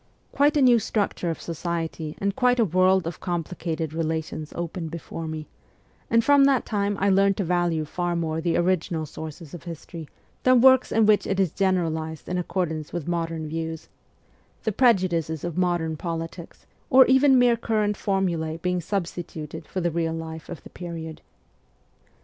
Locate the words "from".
6.23-6.45